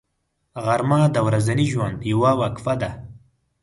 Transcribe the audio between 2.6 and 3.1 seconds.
ده